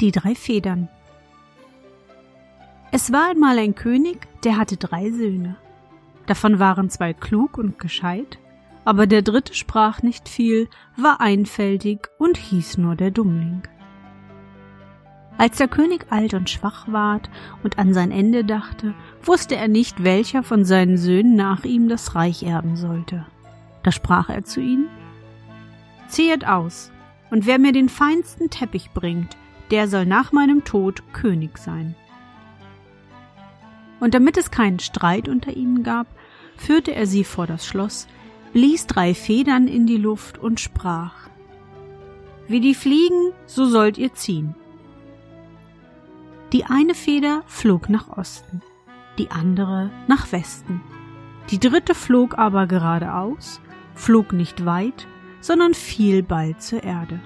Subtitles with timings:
[0.00, 0.88] Die drei Federn.
[2.90, 5.56] Es war einmal ein König, der hatte drei Söhne.
[6.26, 8.38] Davon waren zwei klug und gescheit,
[8.84, 13.62] aber der dritte sprach nicht viel, war einfältig und hieß nur der Dummling.
[15.38, 17.30] Als der König alt und schwach ward
[17.62, 22.16] und an sein Ende dachte, wusste er nicht, welcher von seinen Söhnen nach ihm das
[22.16, 23.26] Reich erben sollte.
[23.84, 24.88] Da sprach er zu ihnen
[26.08, 26.90] Ziehet aus,
[27.30, 29.36] und wer mir den feinsten Teppich bringt,
[29.70, 31.94] der soll nach meinem Tod König sein.
[34.00, 36.06] Und damit es keinen Streit unter ihnen gab,
[36.56, 38.06] führte er sie vor das Schloss,
[38.52, 41.28] blies drei Federn in die Luft und sprach
[42.46, 44.54] Wie die fliegen, so sollt ihr ziehen.
[46.52, 48.62] Die eine Feder flog nach Osten,
[49.18, 50.80] die andere nach Westen.
[51.50, 53.60] Die dritte flog aber geradeaus,
[53.94, 55.06] flog nicht weit,
[55.40, 57.20] sondern fiel bald zur Erde.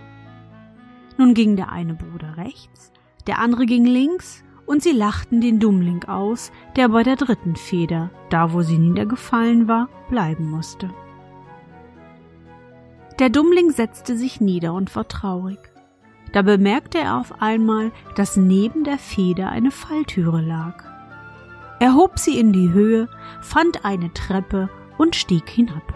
[1.19, 2.93] Nun ging der eine Bruder rechts,
[3.27, 8.11] der andere ging links, und sie lachten den Dummling aus, der bei der dritten Feder,
[8.31, 10.91] da wo sie niedergefallen war, bleiben musste.
[13.19, 15.59] Der Dummling setzte sich nieder und war traurig.
[16.33, 20.85] Da bemerkte er auf einmal, dass neben der Feder eine Falltüre lag.
[21.81, 23.09] Er hob sie in die Höhe,
[23.41, 24.69] fand eine Treppe
[24.99, 25.95] und stieg hinab.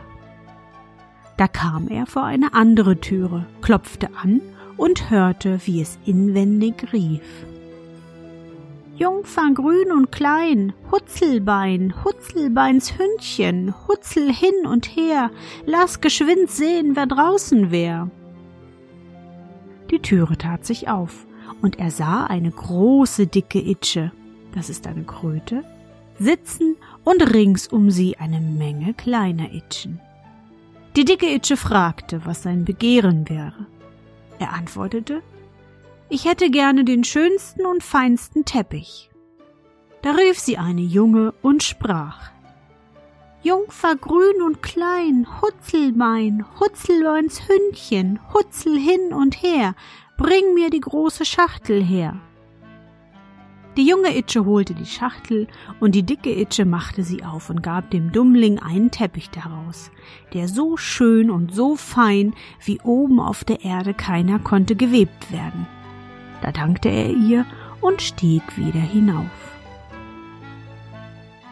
[1.36, 4.40] Da kam er vor eine andere Türe, klopfte an
[4.76, 7.22] und hörte, wie es inwendig rief.
[8.96, 15.30] Jungfer grün und klein, Hutzelbein, Hutzelbeins Hündchen, Hutzel hin und her,
[15.66, 18.10] lass geschwind sehen, wer draußen wär.
[19.90, 21.26] Die Türe tat sich auf,
[21.62, 24.12] und er sah eine große, dicke Itsche,
[24.54, 25.64] das ist eine Kröte,
[26.18, 30.00] sitzen und rings um sie eine Menge kleiner Itschen.
[30.96, 33.66] Die dicke Itsche fragte, was sein Begehren wäre.
[34.42, 35.22] Er antwortete,
[36.08, 39.08] ich hätte gerne den schönsten und feinsten Teppich.
[40.02, 42.32] Da rief sie eine Junge und sprach,
[43.44, 49.76] Jungfer grün und klein, Hutzelbein, Hutzelbeins Hündchen, Hutzel hin und her,
[50.18, 52.16] bring mir die große Schachtel her.
[53.78, 55.48] Die junge Itsche holte die Schachtel,
[55.80, 59.90] und die dicke Itsche machte sie auf und gab dem Dummling einen Teppich daraus,
[60.34, 65.66] der so schön und so fein wie oben auf der Erde keiner konnte gewebt werden.
[66.42, 67.46] Da dankte er ihr
[67.80, 69.52] und stieg wieder hinauf.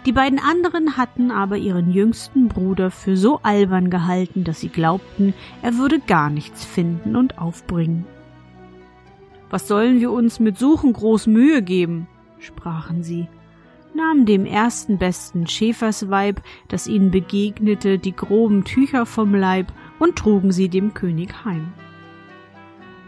[0.04, 5.32] Die beiden anderen hatten aber ihren jüngsten Bruder für so albern gehalten, dass sie glaubten,
[5.62, 8.04] er würde gar nichts finden und aufbringen.
[9.50, 12.08] Was sollen wir uns mit Suchen groß Mühe geben?
[12.38, 13.28] sprachen sie,
[13.94, 20.52] nahmen dem ersten besten Schäfersweib, das ihnen begegnete, die groben Tücher vom Leib und trugen
[20.52, 21.72] sie dem König heim.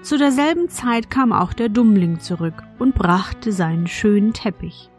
[0.02, 4.90] Zu derselben Zeit kam auch der Dummling zurück und brachte seinen schönen Teppich.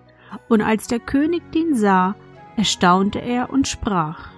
[0.48, 2.16] Und als der König den sah,
[2.56, 4.30] erstaunte er und sprach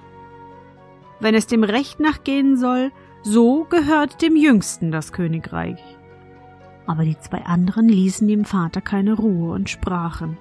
[1.20, 2.92] Wenn es dem Recht nachgehen soll,
[3.22, 5.80] so gehört dem Jüngsten das Königreich.
[6.88, 10.38] Aber die zwei anderen ließen dem Vater keine Ruhe und sprachen.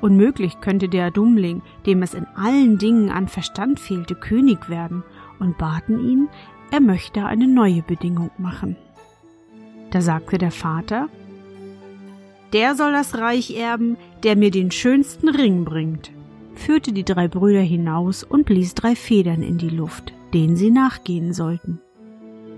[0.00, 5.02] Unmöglich könnte der Dummling, dem es in allen Dingen an Verstand fehlte, König werden,
[5.40, 6.28] und baten ihn,
[6.70, 8.76] er möchte eine neue Bedingung machen.
[9.90, 11.08] Da sagte der Vater,
[12.52, 16.10] der soll das Reich erben, der mir den schönsten Ring bringt,
[16.54, 21.32] führte die drei Brüder hinaus und blies drei Federn in die Luft, denen sie nachgehen
[21.32, 21.80] sollten.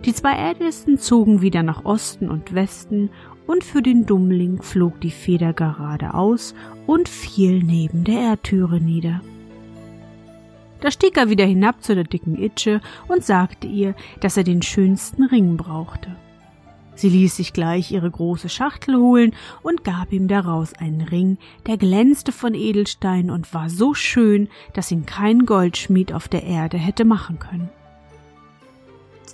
[0.04, 3.10] Die zwei Ältesten zogen wieder nach Osten und Westen,
[3.46, 6.54] und für den Dummling flog die Feder geradeaus
[6.86, 9.22] und fiel neben der Erdtüre nieder.
[10.80, 14.62] Da stieg er wieder hinab zu der dicken Itsche und sagte ihr, dass er den
[14.62, 16.14] schönsten Ring brauchte.
[16.94, 21.76] Sie ließ sich gleich ihre große Schachtel holen und gab ihm daraus einen Ring, der
[21.76, 27.04] glänzte von Edelstein und war so schön, dass ihn kein Goldschmied auf der Erde hätte
[27.04, 27.68] machen können.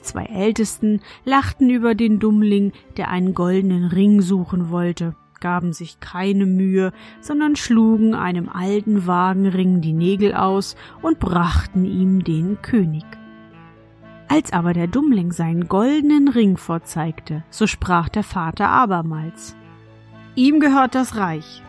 [0.07, 6.47] Zwei Ältesten lachten über den Dummling, der einen goldenen Ring suchen wollte, gaben sich keine
[6.47, 13.03] Mühe, sondern schlugen einem alten Wagenring die Nägel aus und brachten ihm den König.
[14.29, 19.57] Als aber der Dummling seinen goldenen Ring vorzeigte, so sprach der Vater abermals
[20.37, 21.63] Ihm gehört das Reich.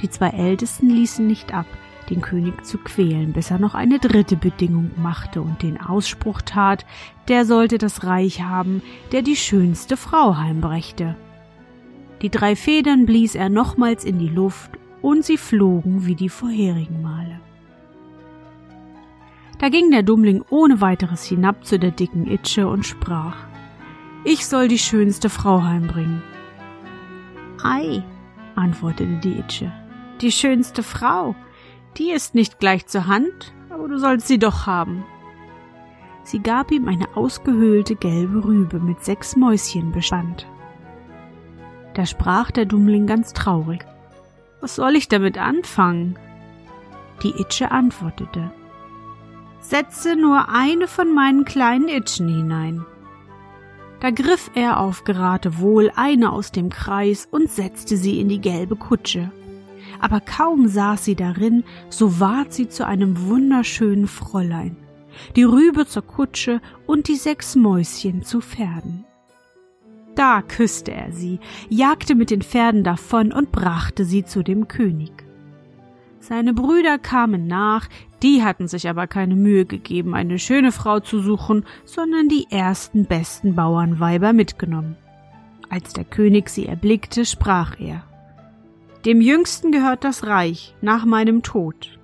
[0.00, 1.66] Die zwei Ältesten ließen nicht ab,
[2.10, 6.84] den König zu quälen, bis er noch eine dritte Bedingung machte und den Ausspruch tat,
[7.28, 8.82] der sollte das Reich haben,
[9.12, 11.16] der die schönste Frau heimbrächte.
[12.22, 17.02] Die drei Federn blies er nochmals in die Luft, und sie flogen wie die vorherigen
[17.02, 17.40] Male.
[19.58, 23.36] Da ging der Dummling ohne weiteres hinab zu der dicken Itsche und sprach
[24.24, 26.22] Ich soll die schönste Frau heimbringen.
[27.62, 28.02] Ei,
[28.54, 29.72] antwortete die Itsche,
[30.20, 31.34] die schönste Frau,
[31.96, 35.04] die ist nicht gleich zur Hand, aber du sollst sie doch haben.
[36.22, 40.46] Sie gab ihm eine ausgehöhlte gelbe Rübe mit sechs Mäuschen bespannt.
[41.94, 43.84] Da sprach der Dummling ganz traurig.
[44.60, 46.18] Was soll ich damit anfangen?
[47.22, 48.52] Die Itsche antwortete.
[49.60, 52.84] Setze nur eine von meinen kleinen Itschen hinein.
[54.00, 58.76] Da griff er auf Geratewohl eine aus dem Kreis und setzte sie in die gelbe
[58.76, 59.32] Kutsche.
[60.00, 64.76] Aber kaum saß sie darin, so ward sie zu einem wunderschönen Fräulein,
[65.36, 69.04] die Rübe zur Kutsche und die sechs Mäuschen zu Pferden.
[70.14, 71.38] Da küsste er sie,
[71.68, 75.12] jagte mit den Pferden davon und brachte sie zu dem König.
[76.18, 77.88] Seine Brüder kamen nach,
[78.22, 83.04] die hatten sich aber keine Mühe gegeben, eine schöne Frau zu suchen, sondern die ersten
[83.04, 84.96] besten Bauernweiber mitgenommen.
[85.70, 88.02] Als der König sie erblickte, sprach er
[89.04, 91.98] Dem Jüngsten gehört das Reich nach meinem Tod.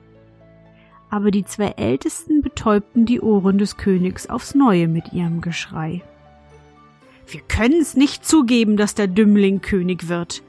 [1.11, 6.03] Aber die zwei Ältesten betäubten die Ohren des Königs aufs neue mit ihrem Geschrei.
[7.27, 10.43] Wir können's nicht zugeben, dass der Dümmling König wird.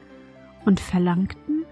[0.64, 1.64] Und verlangten,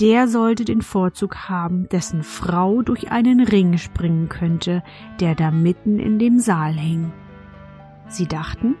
[0.00, 4.82] der sollte den Vorzug haben, dessen Frau durch einen Ring springen könnte,
[5.20, 7.12] der da mitten in dem Saal hing.
[8.08, 8.74] Sie dachten,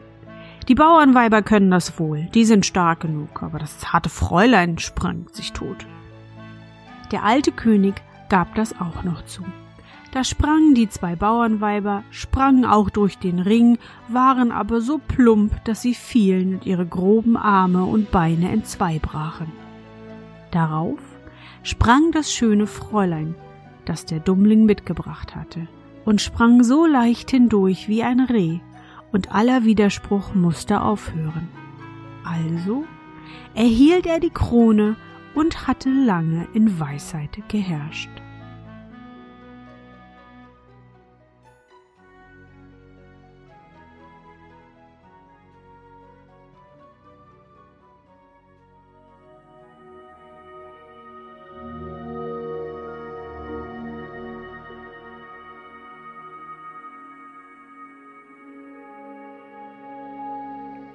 [0.68, 5.52] die Bauernweiber können das wohl, die sind stark genug, aber das zarte Fräulein sprang sich
[5.52, 5.86] tot.
[7.12, 7.94] Der alte König
[8.28, 9.42] gab das auch noch zu.
[10.12, 13.78] Da sprangen die zwei Bauernweiber, sprangen auch durch den Ring,
[14.08, 19.50] waren aber so plump, dass sie fielen und ihre groben Arme und Beine entzweibrachen.
[20.52, 21.00] Darauf
[21.64, 23.34] sprang das schöne Fräulein,
[23.86, 25.66] das der Dummling mitgebracht hatte,
[26.04, 28.60] und sprang so leicht hindurch wie ein Reh,
[29.14, 31.48] und aller Widerspruch musste aufhören.
[32.24, 32.84] Also
[33.54, 34.96] erhielt er die Krone
[35.36, 38.10] und hatte lange in Weisheit geherrscht.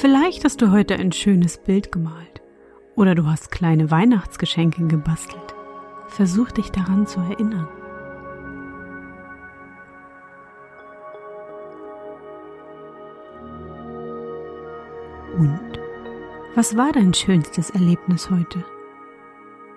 [0.00, 2.40] Vielleicht hast du heute ein schönes Bild gemalt
[2.96, 5.54] oder du hast kleine Weihnachtsgeschenke gebastelt.
[6.08, 7.68] Versuch dich daran zu erinnern.
[15.36, 15.78] Und
[16.54, 18.64] was war dein schönstes Erlebnis heute?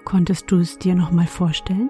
[0.06, 1.90] Konntest du es dir noch mal vorstellen?